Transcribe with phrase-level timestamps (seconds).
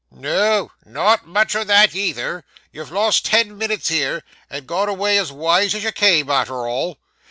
[0.09, 5.31] 'No not much o' that either; you've lost ten minutes here, and gone away as
[5.31, 6.97] wise as you came, arter all.